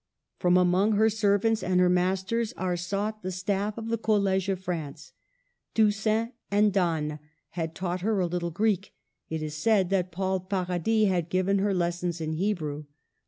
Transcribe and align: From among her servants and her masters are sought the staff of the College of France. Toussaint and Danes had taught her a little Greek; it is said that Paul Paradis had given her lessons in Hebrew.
From 0.39 0.57
among 0.57 0.93
her 0.93 1.11
servants 1.11 1.61
and 1.61 1.79
her 1.79 1.87
masters 1.87 2.53
are 2.53 2.75
sought 2.75 3.21
the 3.21 3.31
staff 3.31 3.77
of 3.77 3.89
the 3.89 3.99
College 3.99 4.49
of 4.49 4.59
France. 4.59 5.13
Toussaint 5.75 6.31
and 6.49 6.73
Danes 6.73 7.19
had 7.49 7.75
taught 7.75 8.01
her 8.01 8.19
a 8.19 8.25
little 8.25 8.49
Greek; 8.49 8.95
it 9.29 9.43
is 9.43 9.53
said 9.55 9.91
that 9.91 10.11
Paul 10.11 10.39
Paradis 10.39 11.07
had 11.07 11.29
given 11.29 11.59
her 11.59 11.75
lessons 11.75 12.19
in 12.19 12.33
Hebrew. 12.33 12.85